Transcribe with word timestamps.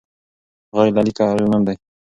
غږ 0.75 0.89
له 0.97 1.01
لیکه 1.07 1.23
اغېزمن 1.31 1.61
دی. 1.67 1.75